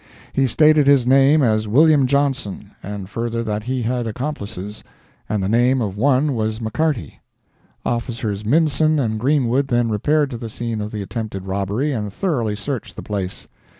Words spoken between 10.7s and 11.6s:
of the attempted